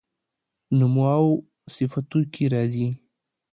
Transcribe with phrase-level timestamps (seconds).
[0.77, 2.87] نومواوصفتوکي راځي